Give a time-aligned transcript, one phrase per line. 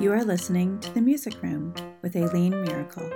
[0.00, 3.06] You are listening to The Music Room with Aileen Miracle.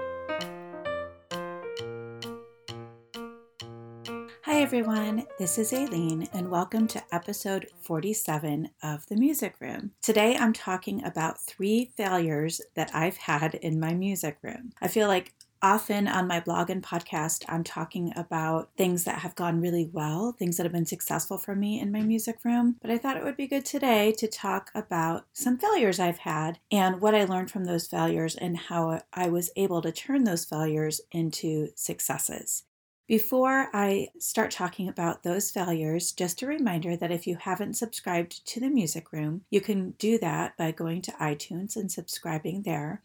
[4.43, 5.25] Hi, everyone.
[5.39, 9.93] This is Aileen, and welcome to episode 47 of The Music Room.
[10.03, 14.73] Today, I'm talking about three failures that I've had in my music room.
[14.83, 15.33] I feel like
[15.65, 20.33] often on my blog and podcast, I'm talking about things that have gone really well,
[20.33, 22.77] things that have been successful for me in my music room.
[22.83, 26.59] But I thought it would be good today to talk about some failures I've had
[26.71, 30.45] and what I learned from those failures and how I was able to turn those
[30.45, 32.65] failures into successes.
[33.07, 38.47] Before I start talking about those failures, just a reminder that if you haven't subscribed
[38.49, 43.03] to the Music Room, you can do that by going to iTunes and subscribing there.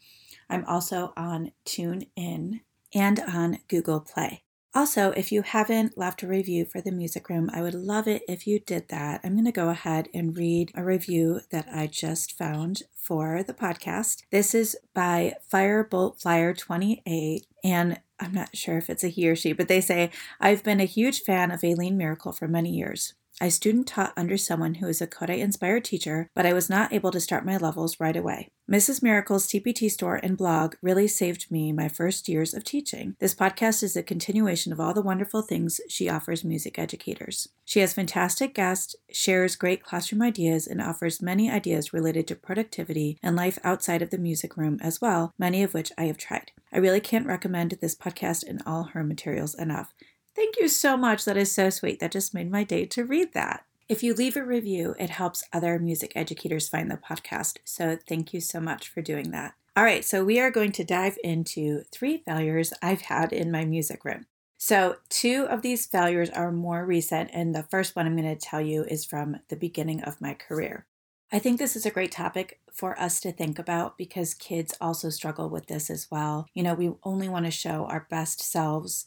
[0.50, 2.62] I'm also on TuneIn
[2.94, 4.44] and on Google Play.
[4.76, 8.22] Also, if you haven't left a review for the music room, I would love it
[8.28, 9.20] if you did that.
[9.24, 13.54] I'm going to go ahead and read a review that I just found for the
[13.54, 14.22] podcast.
[14.32, 19.36] This is by Firebolt Flyer 28, and I'm not sure if it's a he or
[19.36, 23.16] she, but they say, I've been a huge fan of Aileen Miracle for many years.
[23.42, 26.92] I student taught under someone who is a Kodály inspired teacher, but I was not
[26.92, 28.50] able to start my levels right away.
[28.70, 29.02] Mrs.
[29.02, 33.16] Miracle's TPT store and blog really saved me my first years of teaching.
[33.20, 37.50] This podcast is a continuation of all the wonderful things she offers music educators.
[37.66, 43.18] She has fantastic guests, shares great classroom ideas, and offers many ideas related to productivity
[43.24, 46.52] and life outside of the music room as well, many of which I have tried.
[46.72, 49.96] I really can't recommend this podcast and all her materials enough.
[50.40, 51.26] Thank you so much.
[51.26, 52.00] That is so sweet.
[52.00, 53.66] That just made my day to read that.
[53.90, 57.58] If you leave a review, it helps other music educators find the podcast.
[57.66, 59.56] So thank you so much for doing that.
[59.76, 63.66] All right, so we are going to dive into three failures I've had in my
[63.66, 64.28] music room.
[64.58, 68.36] So, two of these failures are more recent, and the first one I'm going to
[68.36, 70.86] tell you is from the beginning of my career.
[71.34, 75.10] I think this is a great topic for us to think about because kids also
[75.10, 76.48] struggle with this as well.
[76.54, 79.06] You know, we only want to show our best selves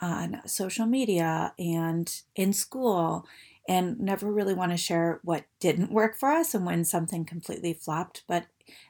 [0.00, 3.26] on social media and in school
[3.68, 7.72] and never really want to share what didn't work for us and when something completely
[7.72, 8.46] flopped but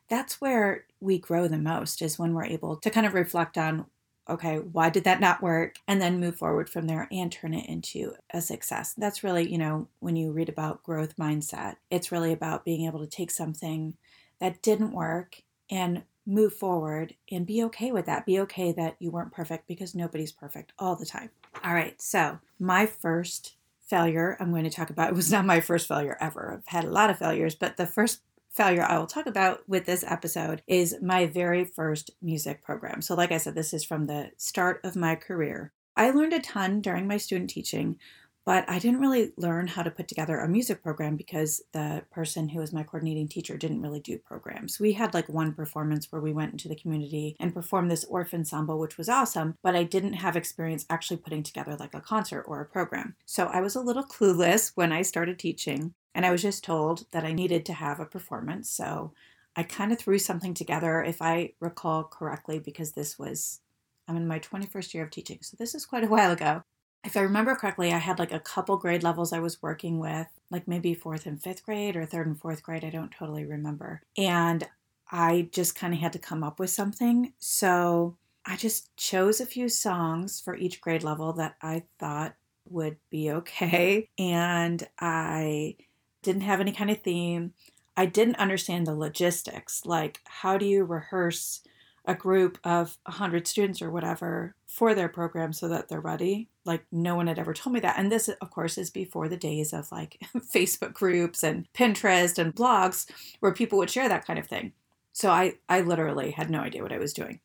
[0.08, 3.86] that's where we grow the most is when we're able to kind of reflect on
[4.28, 5.76] okay why did that not work?
[5.86, 8.94] and then move forward from there and turn it into a success.
[8.96, 13.00] That's really you know when you read about growth mindset it's really about being able
[13.00, 13.94] to take something
[14.40, 18.26] that didn't work and move forward and be okay with that.
[18.26, 21.30] Be okay that you weren't perfect because nobody's perfect all the time.
[21.64, 25.60] All right, so my first failure I'm going to talk about it was not my
[25.60, 26.54] first failure ever.
[26.58, 28.20] I've had a lot of failures, but the first
[28.50, 33.02] failure I will talk about with this episode is my very first music program.
[33.02, 35.72] So, like I said, this is from the start of my career.
[35.96, 37.98] I learned a ton during my student teaching,
[38.46, 42.48] but I didn't really learn how to put together a music program because the person
[42.48, 44.78] who was my coordinating teacher didn't really do programs.
[44.78, 48.32] We had like one performance where we went into the community and performed this Orff
[48.32, 52.42] ensemble, which was awesome, but I didn't have experience actually putting together like a concert
[52.42, 53.16] or a program.
[53.26, 57.06] So I was a little clueless when I started teaching, and I was just told
[57.10, 58.70] that I needed to have a performance.
[58.70, 59.12] So
[59.56, 63.60] I kind of threw something together, if I recall correctly, because this was
[64.06, 66.62] I'm in my 21st year of teaching, so this is quite a while ago
[67.06, 70.26] if I remember correctly, I had like a couple grade levels I was working with,
[70.50, 72.84] like maybe fourth and fifth grade or third and fourth grade.
[72.84, 74.02] I don't totally remember.
[74.16, 74.66] And
[75.10, 77.32] I just kind of had to come up with something.
[77.38, 82.34] So I just chose a few songs for each grade level that I thought
[82.68, 84.08] would be okay.
[84.18, 85.76] And I
[86.22, 87.54] didn't have any kind of theme.
[87.96, 89.86] I didn't understand the logistics.
[89.86, 91.62] Like, how do you rehearse
[92.06, 96.48] a group of 100 students or whatever for their program so that they're ready.
[96.66, 97.98] Like no one had ever told me that.
[97.98, 100.20] And this of course is before the days of like
[100.54, 103.06] Facebook groups and Pinterest and blogs
[103.40, 104.72] where people would share that kind of thing.
[105.12, 107.40] So I I literally had no idea what I was doing.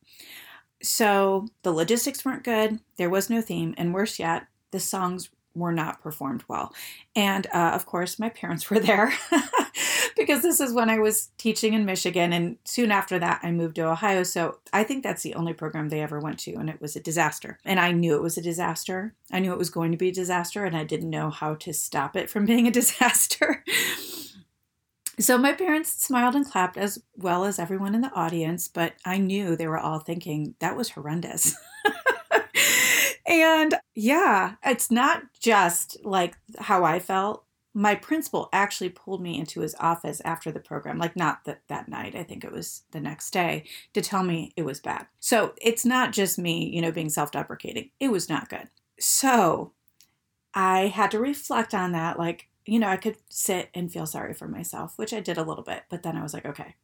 [0.82, 5.72] So the logistics weren't good, there was no theme, and worse yet, the songs were
[5.72, 6.74] not performed well.
[7.14, 9.12] And uh, of course, my parents were there
[10.16, 12.32] because this is when I was teaching in Michigan.
[12.32, 14.22] And soon after that, I moved to Ohio.
[14.22, 16.54] So I think that's the only program they ever went to.
[16.54, 17.58] And it was a disaster.
[17.64, 19.14] And I knew it was a disaster.
[19.30, 20.64] I knew it was going to be a disaster.
[20.64, 23.64] And I didn't know how to stop it from being a disaster.
[25.18, 29.18] So my parents smiled and clapped as well as everyone in the audience, but I
[29.18, 31.54] knew they were all thinking that was horrendous.
[33.32, 37.44] And yeah, it's not just like how I felt.
[37.74, 41.88] My principal actually pulled me into his office after the program, like not that that
[41.88, 43.64] night, I think it was the next day,
[43.94, 45.06] to tell me it was bad.
[45.20, 47.90] So it's not just me, you know, being self-deprecating.
[47.98, 48.68] It was not good.
[49.00, 49.72] So
[50.54, 54.34] I had to reflect on that, like, you know, I could sit and feel sorry
[54.34, 56.76] for myself, which I did a little bit, but then I was like, okay,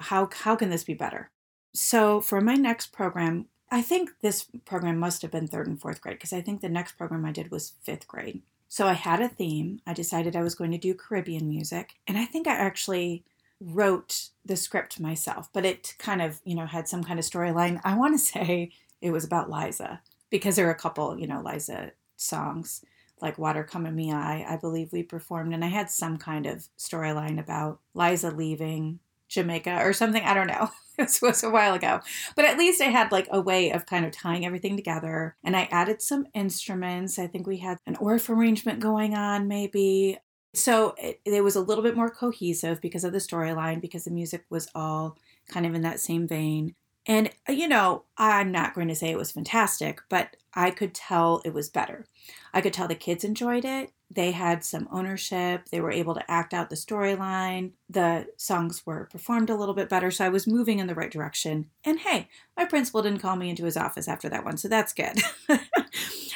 [0.00, 1.30] how how can this be better?
[1.72, 6.00] So for my next program, I think this program must have been third and fourth
[6.00, 8.42] grade because I think the next program I did was fifth grade.
[8.70, 9.80] So I had a theme.
[9.84, 13.24] I decided I was going to do Caribbean music, and I think I actually
[13.60, 17.80] wrote the script myself, but it kind of, you know, had some kind of storyline.
[17.82, 18.70] I want to say
[19.02, 20.00] it was about Liza
[20.30, 22.84] because there are a couple, you know, Liza songs
[23.20, 26.46] like Water Come in Me Eye, I believe we performed, and I had some kind
[26.46, 30.22] of storyline about Liza leaving Jamaica or something.
[30.22, 30.70] I don't know.
[30.98, 32.00] this was a while ago.
[32.36, 35.36] But at least I had like a way of kind of tying everything together.
[35.42, 37.18] And I added some instruments.
[37.18, 40.18] I think we had an orff arrangement going on, maybe.
[40.54, 44.10] So it, it was a little bit more cohesive because of the storyline, because the
[44.10, 45.16] music was all
[45.48, 46.74] kind of in that same vein.
[47.06, 50.94] And, uh, you know, I'm not going to say it was fantastic, but I could
[50.94, 52.06] tell it was better.
[52.52, 53.92] I could tell the kids enjoyed it.
[54.12, 55.68] They had some ownership.
[55.70, 57.70] They were able to act out the storyline.
[57.88, 60.10] The songs were performed a little bit better.
[60.10, 61.66] So I was moving in the right direction.
[61.84, 64.56] And hey, my principal didn't call me into his office after that one.
[64.56, 65.20] So that's good.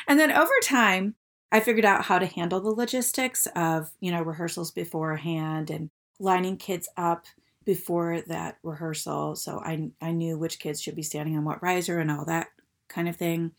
[0.09, 1.17] and then over time,
[1.51, 6.57] I figured out how to handle the logistics of, you know, rehearsals beforehand and lining
[6.57, 7.27] kids up
[7.65, 9.35] before that rehearsal.
[9.35, 12.49] So I, I knew which kids should be standing on what riser and all that
[12.89, 13.53] kind of thing.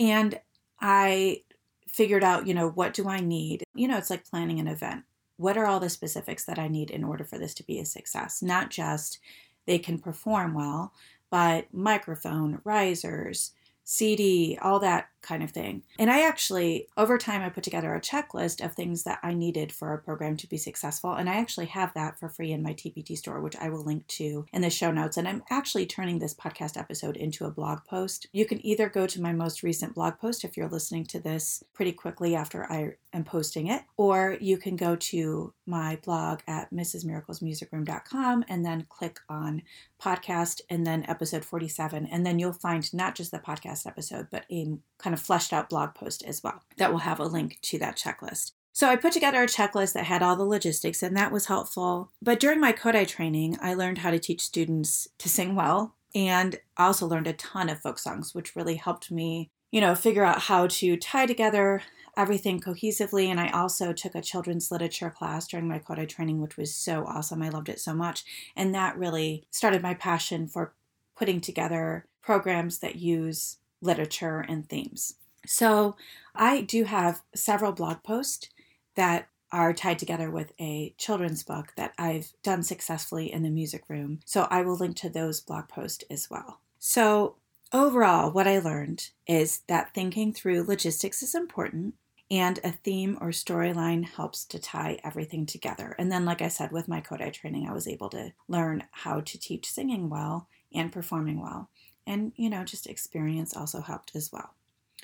[0.00, 0.40] And
[0.80, 1.42] I
[1.92, 3.64] figured out, you know, what do I need?
[3.74, 5.04] You know, it's like planning an event.
[5.36, 7.84] What are all the specifics that I need in order for this to be a
[7.84, 8.42] success?
[8.42, 9.18] Not just
[9.66, 10.92] they can perform well,
[11.30, 13.52] but microphone, risers,
[13.84, 15.82] CD, all that kind of thing.
[15.98, 19.72] And I actually, over time, I put together a checklist of things that I needed
[19.72, 21.12] for a program to be successful.
[21.12, 24.06] And I actually have that for free in my TPT store, which I will link
[24.08, 25.16] to in the show notes.
[25.16, 28.26] And I'm actually turning this podcast episode into a blog post.
[28.32, 31.62] You can either go to my most recent blog post if you're listening to this
[31.72, 36.70] pretty quickly after I am posting it, or you can go to my blog at
[36.72, 39.62] mrsmiraclesmusicroom.com and then click on
[40.00, 42.06] podcast and then episode 47.
[42.06, 45.70] And then you'll find not just the podcast episode, but a kind of fleshed out
[45.70, 48.52] blog post as well that will have a link to that checklist.
[48.72, 52.12] So I put together a checklist that had all the logistics, and that was helpful.
[52.22, 56.58] But during my Kodály training, I learned how to teach students to sing well and
[56.76, 60.42] also learned a ton of folk songs, which really helped me, you know, figure out
[60.42, 61.82] how to tie together
[62.16, 63.26] everything cohesively.
[63.26, 67.04] And I also took a children's literature class during my Kodály training, which was so
[67.06, 67.42] awesome.
[67.42, 68.24] I loved it so much.
[68.56, 70.74] And that really started my passion for
[71.16, 75.14] putting together programs that use literature and themes.
[75.46, 75.96] So
[76.34, 78.48] I do have several blog posts
[78.94, 83.84] that are tied together with a children's book that I've done successfully in the music
[83.88, 84.20] room.
[84.24, 86.60] So I will link to those blog posts as well.
[86.78, 87.36] So
[87.72, 91.94] overall, what I learned is that thinking through logistics is important
[92.30, 95.96] and a theme or storyline helps to tie everything together.
[95.98, 99.20] And then, like I said, with my Kodály training, I was able to learn how
[99.20, 101.70] to teach singing well and performing well.
[102.06, 104.54] And, you know, just experience also helped as well.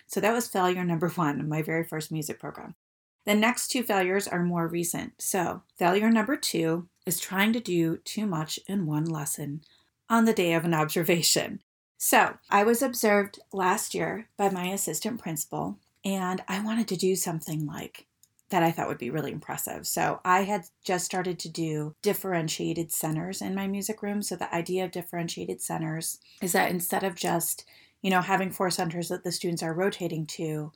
[0.07, 2.75] So that was failure number one, my very first music program.
[3.27, 5.15] The next two failures are more recent.
[5.19, 9.63] So, failure number two is trying to do too much in one lesson
[10.09, 11.61] on the day of an observation.
[11.99, 17.17] So, I was observed last year by my assistant principal, and I wanted to do
[17.17, 18.07] something like
[18.51, 19.87] that I thought would be really impressive.
[19.87, 24.23] So I had just started to do differentiated centers in my music room.
[24.23, 27.65] So the idea of differentiated centers is that instead of just,
[28.03, 30.73] you know, having four centers that the students are rotating to,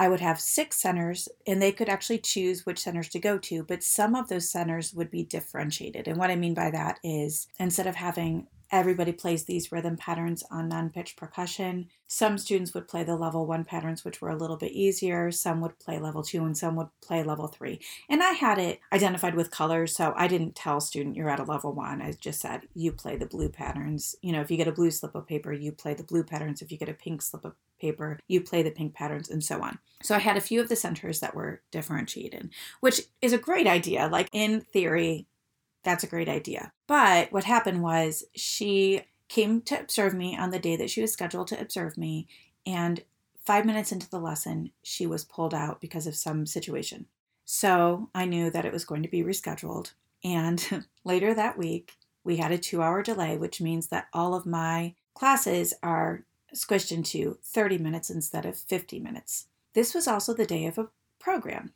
[0.00, 3.64] I would have six centers and they could actually choose which centers to go to,
[3.64, 6.06] but some of those centers would be differentiated.
[6.06, 10.44] And what I mean by that is instead of having Everybody plays these rhythm patterns
[10.50, 11.88] on non pitch percussion.
[12.06, 15.30] Some students would play the level one patterns, which were a little bit easier.
[15.30, 17.80] Some would play level two, and some would play level three.
[18.10, 21.44] And I had it identified with colors, so I didn't tell student you're at a
[21.44, 22.02] level one.
[22.02, 24.14] I just said you play the blue patterns.
[24.20, 26.60] You know, if you get a blue slip of paper, you play the blue patterns.
[26.60, 29.62] If you get a pink slip of paper, you play the pink patterns, and so
[29.62, 29.78] on.
[30.02, 33.66] So I had a few of the centers that were differentiated, which is a great
[33.66, 34.08] idea.
[34.08, 35.26] Like in theory,
[35.82, 36.72] that's a great idea.
[36.86, 41.12] But what happened was she came to observe me on the day that she was
[41.12, 42.26] scheduled to observe me,
[42.66, 43.02] and
[43.44, 47.06] five minutes into the lesson, she was pulled out because of some situation.
[47.44, 49.92] So I knew that it was going to be rescheduled.
[50.22, 54.44] And later that week, we had a two hour delay, which means that all of
[54.44, 59.46] my classes are squished into 30 minutes instead of 50 minutes.
[59.72, 61.72] This was also the day of a program.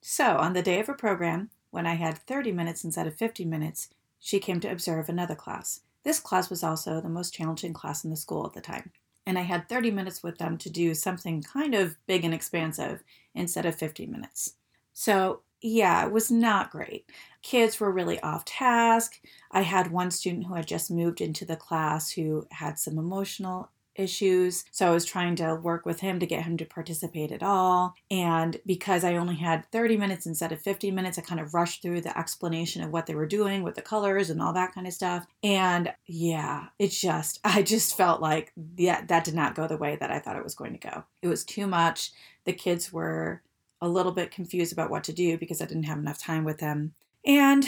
[0.00, 3.44] So, on the day of a program, when I had 30 minutes instead of 50
[3.46, 3.88] minutes,
[4.20, 5.80] she came to observe another class.
[6.04, 8.92] This class was also the most challenging class in the school at the time.
[9.26, 13.02] And I had 30 minutes with them to do something kind of big and expansive
[13.34, 14.54] instead of 50 minutes.
[14.92, 17.08] So, yeah, it was not great.
[17.40, 19.20] kids were really off task.
[19.50, 23.70] I had one student who had just moved into the class who had some emotional
[23.94, 24.64] issues.
[24.70, 27.94] So I was trying to work with him to get him to participate at all.
[28.10, 31.82] And because I only had 30 minutes instead of 50 minutes, I kind of rushed
[31.82, 34.86] through the explanation of what they were doing with the colors and all that kind
[34.86, 35.26] of stuff.
[35.42, 39.96] And yeah, it just, I just felt like yeah, that did not go the way
[39.96, 41.04] that I thought it was going to go.
[41.20, 42.12] It was too much.
[42.44, 43.42] The kids were
[43.80, 46.58] a little bit confused about what to do because I didn't have enough time with
[46.58, 46.94] them.
[47.24, 47.66] And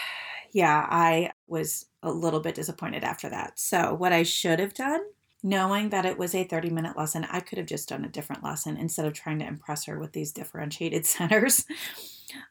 [0.52, 3.58] yeah, I was a little bit disappointed after that.
[3.58, 5.02] So, what I should have done
[5.42, 8.42] knowing that it was a 30 minute lesson, I could have just done a different
[8.42, 11.64] lesson instead of trying to impress her with these differentiated centers.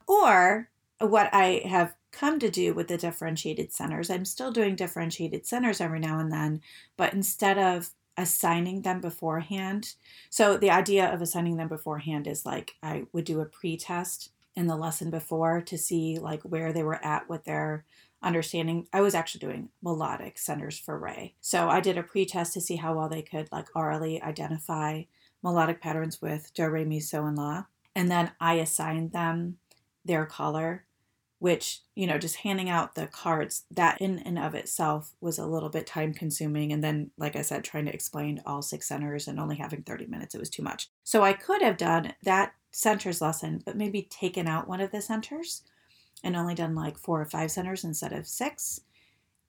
[0.08, 5.46] or what I have come to do with the differentiated centers, I'm still doing differentiated
[5.46, 6.62] centers every now and then,
[6.96, 9.96] but instead of assigning them beforehand,
[10.30, 14.32] so the idea of assigning them beforehand is like I would do a pre test
[14.56, 17.84] in the lesson before to see like where they were at with their
[18.25, 18.88] understanding.
[18.91, 21.36] I was actually doing melodic centers for re.
[21.39, 25.03] So I did a pre-test to see how well they could like orally identify
[25.44, 27.65] melodic patterns with do, re, mi, so, and la.
[27.96, 29.58] And then I assigned them
[30.03, 30.86] their color,
[31.39, 35.46] which, you know, just handing out the cards, that in and of itself was a
[35.46, 36.74] little bit time consuming.
[36.74, 40.08] And then, like I said, trying to explain all six centers and only having 30
[40.08, 40.89] minutes, it was too much.
[41.03, 45.01] So I could have done that centers lesson, but maybe taken out one of the
[45.01, 45.62] centers
[46.25, 48.82] and only done like four or five centers instead of six.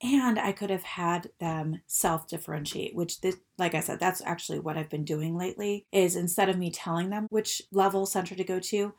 [0.01, 4.59] And I could have had them self differentiate, which, this, like I said, that's actually
[4.59, 5.87] what I've been doing lately.
[5.91, 8.93] Is instead of me telling them which level center to go to,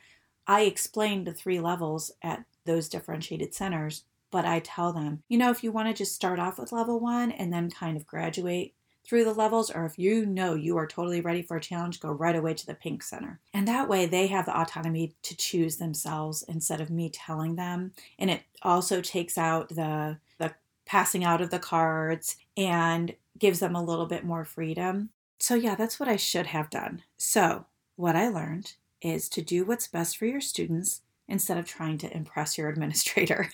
[0.47, 5.51] I explain the three levels at those differentiated centers, but I tell them, you know,
[5.51, 8.75] if you want to just start off with level one and then kind of graduate
[9.09, 12.13] through the levels, or if you know you are totally ready for a challenge, go
[12.13, 13.41] right away to the pink center.
[13.55, 17.93] And that way they have the autonomy to choose themselves instead of me telling them.
[18.19, 23.75] And it also takes out the the passing out of the cards and gives them
[23.75, 25.11] a little bit more freedom.
[25.39, 27.03] So yeah, that's what I should have done.
[27.17, 31.99] So, what I learned is to do what's best for your students instead of trying
[31.99, 33.51] to impress your administrator.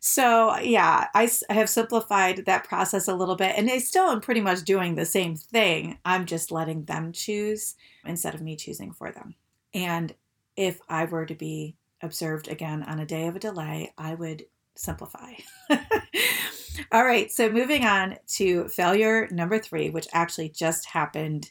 [0.00, 4.40] So, yeah, I have simplified that process a little bit, and I still am pretty
[4.40, 5.98] much doing the same thing.
[6.04, 7.74] I'm just letting them choose
[8.04, 9.34] instead of me choosing for them.
[9.74, 10.14] And
[10.56, 14.44] if I were to be observed again on a day of a delay, I would
[14.76, 15.32] simplify.
[16.92, 21.50] All right, so moving on to failure number three, which actually just happened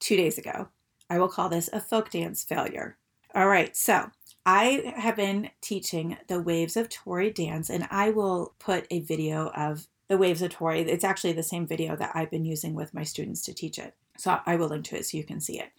[0.00, 0.68] two days ago.
[1.10, 2.96] I will call this a folk dance failure.
[3.34, 4.10] All right, so
[4.44, 9.50] I have been teaching the Waves of Tory dance, and I will put a video
[9.54, 10.80] of the Waves of Tory.
[10.80, 13.94] It's actually the same video that I've been using with my students to teach it.
[14.18, 15.70] So I will link to it so you can see it.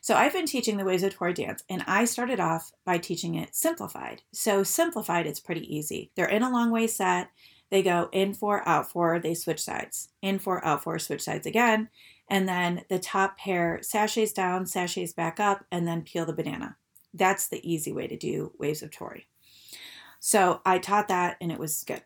[0.00, 3.34] So I've been teaching the Waves of Tory dance, and I started off by teaching
[3.34, 4.22] it simplified.
[4.32, 6.12] So simplified, it's pretty easy.
[6.14, 7.30] They're in a long way set.
[7.70, 10.10] They go in four, out four, they switch sides.
[10.20, 11.88] In four, out four, switch sides again.
[12.28, 16.76] And then the top pair sashays down, sashays back up, and then peel the banana.
[17.14, 19.26] That's the easy way to do Waves of Tory.
[20.20, 22.02] So I taught that and it was good.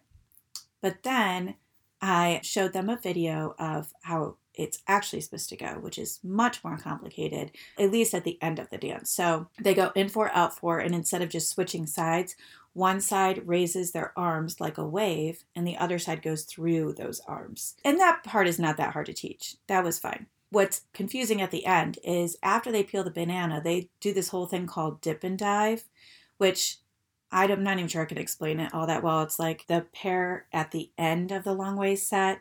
[0.80, 1.56] But then
[2.00, 6.64] I showed them a video of how it's actually supposed to go, which is much
[6.64, 9.10] more complicated, at least at the end of the dance.
[9.10, 12.36] So they go in four, out four, and instead of just switching sides,
[12.72, 17.20] one side raises their arms like a wave, and the other side goes through those
[17.26, 17.76] arms.
[17.84, 19.56] And that part is not that hard to teach.
[19.66, 23.90] That was fine what's confusing at the end is after they peel the banana, they
[24.00, 25.84] do this whole thing called dip and dive,
[26.38, 26.78] which
[27.32, 29.22] I'm not even sure I can explain it all that well.
[29.22, 32.40] It's like the pair at the end of the long way set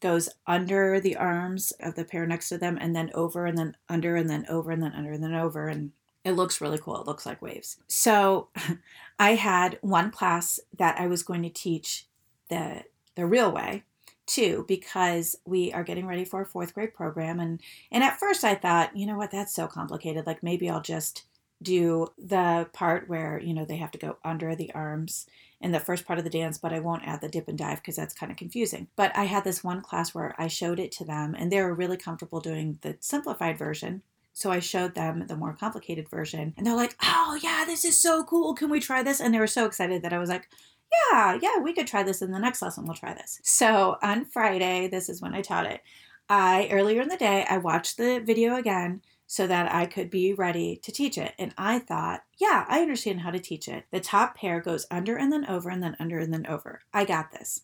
[0.00, 3.76] goes under the arms of the pair next to them and then over and then
[3.88, 5.92] under and then over and then under and then over and
[6.24, 7.00] it looks really cool.
[7.00, 7.78] It looks like waves.
[7.86, 8.48] So
[9.18, 12.06] I had one class that I was going to teach
[12.50, 12.82] the
[13.14, 13.84] the real way
[14.26, 17.60] too because we are getting ready for a fourth grade program and
[17.92, 20.26] and at first I thought, you know what, that's so complicated.
[20.26, 21.24] Like maybe I'll just
[21.62, 25.26] do the part where, you know, they have to go under the arms
[25.60, 27.78] in the first part of the dance, but I won't add the dip and dive
[27.78, 28.88] because that's kind of confusing.
[28.94, 31.74] But I had this one class where I showed it to them and they were
[31.74, 34.02] really comfortable doing the simplified version.
[34.34, 37.98] So I showed them the more complicated version and they're like, oh, yeah, this is
[37.98, 38.54] so cool.
[38.54, 39.18] Can we try this?
[39.18, 40.50] And they were so excited that I was like,
[40.92, 42.84] yeah, yeah, we could try this in the next lesson.
[42.84, 43.40] We'll try this.
[43.42, 45.80] So on Friday, this is when I taught it.
[46.28, 50.32] I, earlier in the day, I watched the video again so that I could be
[50.32, 51.34] ready to teach it.
[51.38, 53.84] And I thought, yeah, I understand how to teach it.
[53.90, 56.80] The top pair goes under and then over and then under and then over.
[56.94, 57.62] I got this.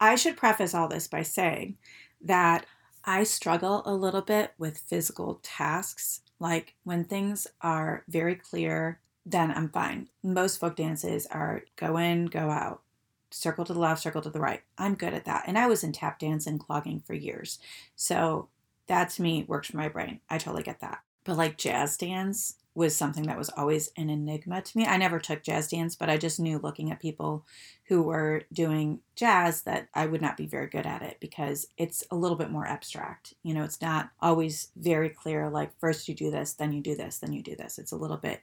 [0.00, 1.76] I should preface all this by saying
[2.22, 2.64] that
[3.04, 6.22] I struggle a little bit with physical tasks.
[6.38, 10.08] Like when things are very clear then I'm fine.
[10.22, 12.82] Most folk dances are go in, go out,
[13.30, 14.62] circle to the left, circle to the right.
[14.78, 15.44] I'm good at that.
[15.46, 17.58] And I was in tap dance and clogging for years.
[17.94, 18.48] So
[18.86, 20.20] that to me works for my brain.
[20.28, 21.00] I totally get that.
[21.24, 24.86] But like jazz dance was something that was always an enigma to me.
[24.86, 27.44] I never took jazz dance, but I just knew looking at people
[27.86, 32.04] who were doing jazz that I would not be very good at it because it's
[32.10, 33.34] a little bit more abstract.
[33.42, 36.94] You know, it's not always very clear like first you do this, then you do
[36.94, 37.78] this, then you do this.
[37.78, 38.40] It's a little bit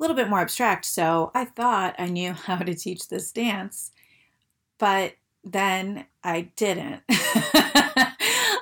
[0.00, 0.84] little bit more abstract.
[0.84, 3.92] So I thought I knew how to teach this dance,
[4.78, 5.14] but
[5.44, 7.02] then I didn't.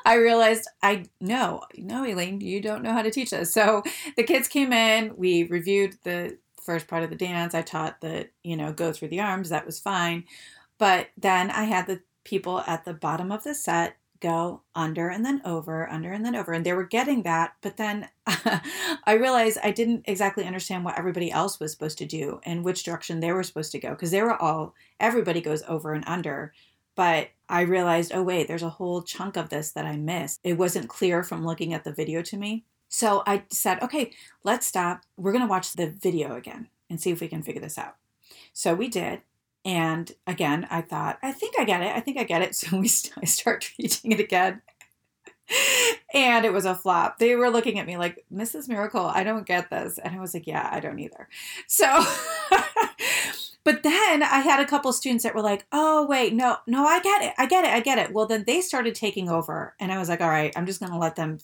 [0.07, 3.53] I realized I no, no, Aileen, you don't know how to teach this.
[3.53, 3.83] So
[4.17, 7.55] the kids came in, we reviewed the first part of the dance.
[7.55, 10.25] I taught the, you know, go through the arms, that was fine.
[10.79, 15.25] But then I had the people at the bottom of the set go under and
[15.25, 16.53] then over, under and then over.
[16.53, 17.55] And they were getting that.
[17.61, 22.41] But then I realized I didn't exactly understand what everybody else was supposed to do
[22.45, 25.93] and which direction they were supposed to go because they were all, everybody goes over
[25.93, 26.53] and under.
[26.95, 30.41] But I realized, oh, wait, there's a whole chunk of this that I missed.
[30.43, 32.65] It wasn't clear from looking at the video to me.
[32.89, 35.03] So I said, okay, let's stop.
[35.17, 37.97] We're going to watch the video again and see if we can figure this out.
[38.53, 39.23] So we did.
[39.65, 41.95] And again, I thought, I think I get it.
[41.95, 42.55] I think I get it.
[42.55, 44.63] So we st- I start teaching it again.
[46.15, 47.19] and it was a flop.
[47.19, 48.69] They were looking at me like, Mrs.
[48.69, 49.99] Miracle, I don't get this.
[49.99, 51.29] And I was like, yeah, I don't either.
[51.67, 52.05] So
[53.69, 57.01] But then I had a couple students that were like, "Oh, wait, no, no, I
[57.01, 57.35] get it.
[57.37, 57.71] I get it.
[57.71, 60.55] I get it." Well, then they started taking over, and I was like, "All right,
[60.57, 61.37] I'm just going to let them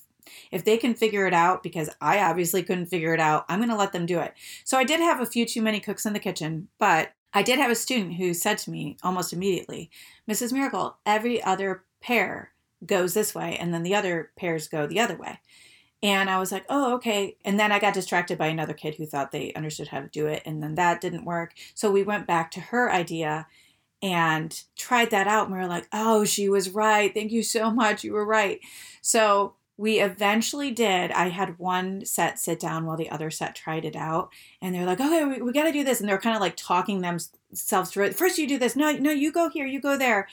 [0.51, 3.69] if they can figure it out because I obviously couldn't figure it out, I'm going
[3.69, 4.33] to let them do it."
[4.65, 7.59] So I did have a few too many cooks in the kitchen, but I did
[7.59, 9.91] have a student who said to me almost immediately,
[10.31, 10.53] "Mrs.
[10.53, 12.53] Miracle, every other pair
[12.87, 15.41] goes this way and then the other pairs go the other way."
[16.05, 17.39] And I was like, oh, okay.
[17.47, 20.27] And then I got distracted by another kid who thought they understood how to do
[20.27, 20.43] it.
[20.45, 21.55] And then that didn't work.
[21.75, 23.47] So we went back to her idea
[24.03, 25.47] and tried that out.
[25.47, 27.15] And we were like, oh, she was right.
[27.15, 28.05] Thank you so much.
[28.05, 28.61] You were right.
[29.01, 31.11] So we eventually did.
[31.13, 34.31] I had one set sit down while the other set tried it out.
[34.63, 36.01] And they're like, okay, we, we got to do this.
[36.01, 38.17] And they're kind of like talking themselves through it.
[38.17, 38.77] First, you do this.
[38.77, 40.29] No, no, you go here, you go there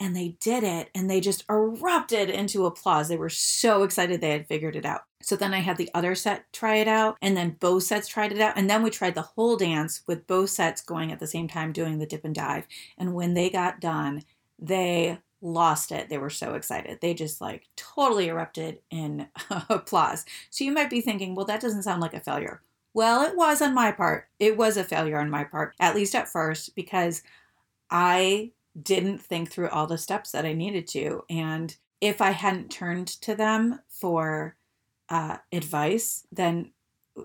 [0.00, 3.08] and they did it and they just erupted into applause.
[3.08, 5.02] They were so excited they had figured it out.
[5.22, 8.32] So then I had the other set try it out, and then both sets tried
[8.32, 8.54] it out.
[8.56, 11.72] And then we tried the whole dance with both sets going at the same time,
[11.72, 12.66] doing the dip and dive.
[12.98, 14.24] And when they got done,
[14.58, 16.08] they lost it.
[16.08, 17.00] They were so excited.
[17.00, 19.28] They just like totally erupted in
[19.68, 20.24] applause.
[20.50, 22.62] So you might be thinking, well, that doesn't sound like a failure.
[22.94, 24.28] Well, it was on my part.
[24.38, 27.22] It was a failure on my part, at least at first, because
[27.90, 31.24] I didn't think through all the steps that I needed to.
[31.28, 34.56] And if I hadn't turned to them for
[35.08, 36.72] uh, advice, then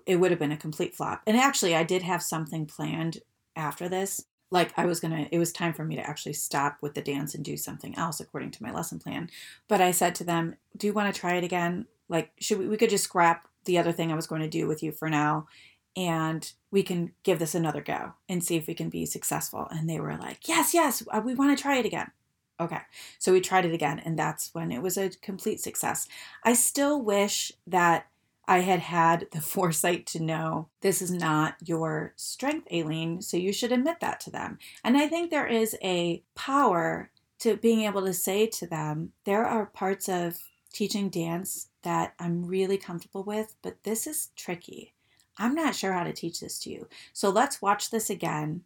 [0.05, 1.21] it would have been a complete flop.
[1.25, 3.19] And actually, I did have something planned
[3.55, 4.25] after this.
[4.49, 7.35] Like I was gonna, it was time for me to actually stop with the dance
[7.35, 9.29] and do something else according to my lesson plan.
[9.67, 11.85] But I said to them, "Do you want to try it again?
[12.07, 12.67] Like, should we?
[12.67, 15.09] We could just scrap the other thing I was going to do with you for
[15.09, 15.47] now,
[15.95, 19.67] and we can give this another go and see if we can be successful.
[19.71, 22.11] And they were like, yes, yes, uh, we want to try it again.
[22.59, 22.79] Okay.
[23.19, 26.07] So we tried it again, and that's when it was a complete success.
[26.43, 28.07] I still wish that
[28.47, 33.21] I had had the foresight to know this is not your strength, Aileen.
[33.21, 34.59] So you should admit that to them.
[34.83, 39.45] And I think there is a power to being able to say to them, there
[39.45, 40.39] are parts of
[40.73, 44.93] teaching dance that I'm really comfortable with, but this is tricky.
[45.37, 46.87] I'm not sure how to teach this to you.
[47.13, 48.63] So let's watch this again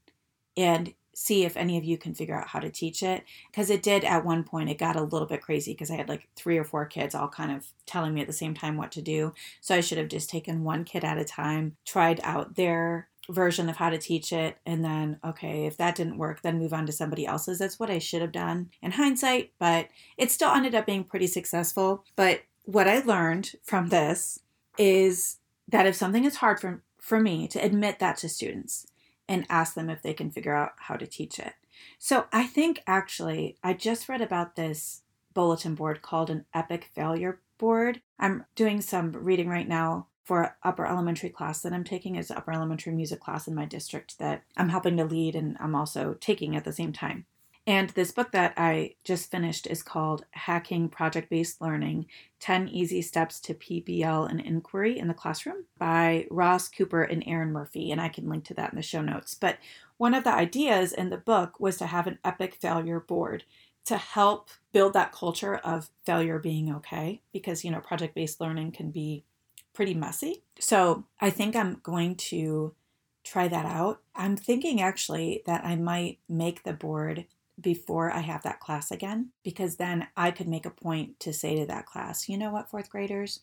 [0.56, 3.24] and see if any of you can figure out how to teach it.
[3.50, 6.10] Because it did at one point, it got a little bit crazy because I had
[6.10, 8.91] like three or four kids all kind of telling me at the same time what
[8.93, 9.34] to do.
[9.60, 13.69] So I should have just taken one kid at a time, tried out their version
[13.69, 16.86] of how to teach it, and then, okay, if that didn't work, then move on
[16.86, 17.60] to somebody else's.
[17.60, 21.28] That's what I should have done in hindsight, but it still ended up being pretty
[21.28, 22.04] successful.
[22.15, 24.39] But what I learned from this
[24.78, 28.88] is that if something is hard for, for me to admit that to students
[29.32, 31.54] and ask them if they can figure out how to teach it.
[31.98, 37.39] So I think actually, I just read about this bulletin board called an epic failure
[37.58, 38.02] board.
[38.20, 42.52] I'm doing some reading right now for upper elementary class that I'm taking is upper
[42.52, 46.56] elementary music class in my district that I'm helping to lead and I'm also taking
[46.58, 47.26] at the same time.
[47.72, 52.06] And this book that I just finished is called Hacking Project Based Learning
[52.42, 57.54] 10 Easy Steps to PBL and Inquiry in the Classroom by Ross Cooper and Erin
[57.54, 57.90] Murphy.
[57.90, 59.36] And I can link to that in the show notes.
[59.36, 59.58] But
[59.96, 63.46] one of the ideas in the book was to have an epic failure board
[63.86, 68.74] to help build that culture of failure being okay because, you know, project based learning
[68.74, 69.24] can be
[69.72, 70.44] pretty messy.
[70.60, 72.76] So I think I'm going to
[73.24, 74.02] try that out.
[74.14, 77.28] I'm thinking actually that I might make the board
[77.62, 81.56] before I have that class again, because then I could make a point to say
[81.58, 83.39] to that class, you know what, fourth graders,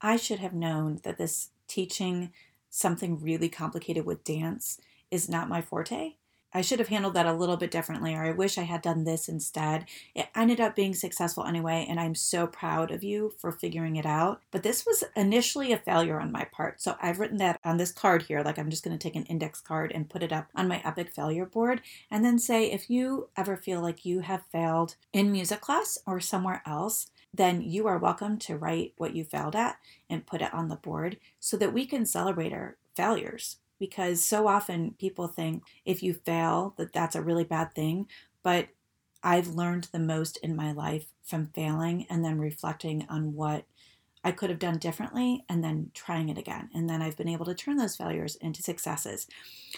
[0.00, 2.32] I should have known that this teaching
[2.70, 4.80] something really complicated with dance
[5.10, 6.14] is not my forte.
[6.52, 9.04] I should have handled that a little bit differently, or I wish I had done
[9.04, 9.86] this instead.
[10.14, 14.06] It ended up being successful anyway, and I'm so proud of you for figuring it
[14.06, 14.42] out.
[14.50, 16.82] But this was initially a failure on my part.
[16.82, 18.42] So I've written that on this card here.
[18.42, 20.82] Like I'm just going to take an index card and put it up on my
[20.84, 25.30] epic failure board, and then say if you ever feel like you have failed in
[25.30, 29.78] music class or somewhere else, then you are welcome to write what you failed at
[30.08, 34.46] and put it on the board so that we can celebrate our failures because so
[34.46, 38.06] often people think if you fail that that's a really bad thing
[38.44, 38.68] but
[39.24, 43.64] i've learned the most in my life from failing and then reflecting on what
[44.22, 46.68] i could have done differently and then trying it again.
[46.74, 49.26] And then i've been able to turn those failures into successes.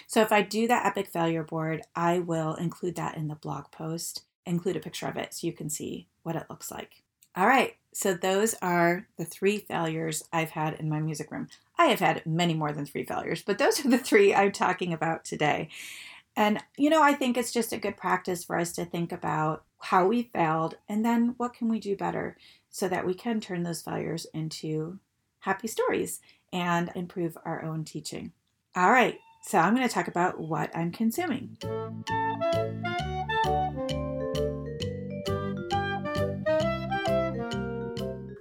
[0.05, 3.71] So if i do that epic failure board i will include that in the blog
[3.71, 7.03] post include a picture of it so you can see what it looks like.
[7.35, 11.47] All right, so those are the three failures I've had in my music room.
[11.77, 14.93] I have had many more than three failures, but those are the three I'm talking
[14.93, 15.69] about today.
[16.35, 19.63] And, you know, I think it's just a good practice for us to think about
[19.79, 22.37] how we failed and then what can we do better
[22.69, 24.99] so that we can turn those failures into
[25.39, 28.31] happy stories and improve our own teaching.
[28.75, 31.57] All right, so I'm going to talk about what I'm consuming.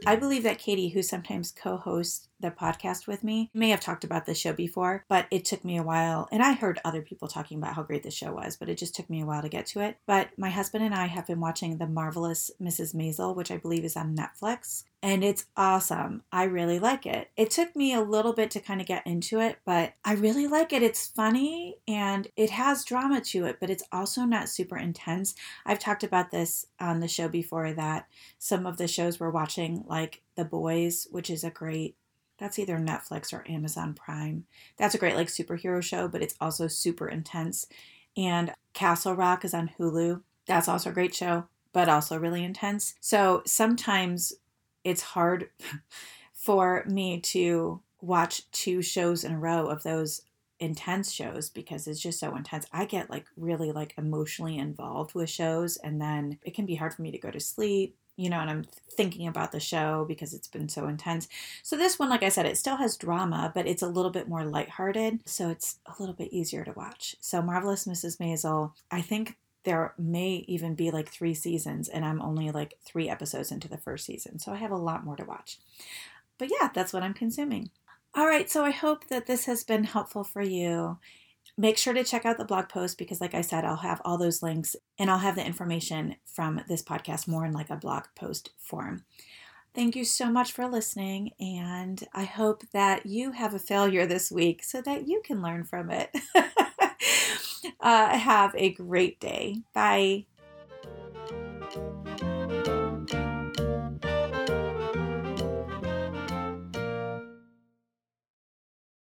[0.05, 4.05] I believe that Katie, who sometimes co hosts the podcast with me, may have talked
[4.05, 6.29] about the show before, but it took me a while.
[6.33, 8.95] And I heard other people talking about how great the show was, but it just
[8.95, 9.99] took me a while to get to it.
[10.07, 12.95] But my husband and I have been watching The Marvelous Mrs.
[12.95, 16.23] Maisel, which I believe is on Netflix and it's awesome.
[16.31, 17.31] I really like it.
[17.37, 20.47] It took me a little bit to kind of get into it, but I really
[20.47, 20.83] like it.
[20.83, 25.35] It's funny and it has drama to it, but it's also not super intense.
[25.67, 28.07] I've talked about this on the show before that
[28.39, 31.97] some of the shows we're watching, like The Boys, which is a great
[32.39, 34.47] that's either Netflix or Amazon Prime.
[34.77, 37.69] That's a great like superhero show, but it's also super intense.
[38.17, 40.23] And Castle Rock is on Hulu.
[40.47, 42.95] That's also a great show, but also really intense.
[43.01, 44.33] So sometimes
[44.85, 45.49] it's hard
[46.33, 50.23] for me to watch two shows in a row of those
[50.63, 52.67] intense shows because it's just so intense.
[52.73, 56.95] I get like really like emotionally involved with shows and then it can be hard
[56.95, 58.65] for me to go to sleep, you know, and I'm
[58.97, 61.29] thinking about the show because it's been so intense.
[61.65, 64.29] So this one like I said it still has drama, but it's a little bit
[64.29, 67.17] more lighthearted, so it's a little bit easier to watch.
[67.21, 68.19] So Marvelous Mrs.
[68.19, 73.09] Maisel, I think there may even be like three seasons, and I'm only like three
[73.09, 74.39] episodes into the first season.
[74.39, 75.59] So I have a lot more to watch.
[76.39, 77.71] But yeah, that's what I'm consuming.
[78.15, 80.99] All right, so I hope that this has been helpful for you.
[81.57, 84.19] Make sure to check out the blog post because, like I said, I'll have all
[84.19, 88.05] those links and I'll have the information from this podcast more in like a blog
[88.15, 89.05] post form.
[89.75, 94.31] Thank you so much for listening, and I hope that you have a failure this
[94.31, 96.15] week so that you can learn from it.
[97.81, 99.63] Uh, have a great day.
[99.75, 100.27] Bye.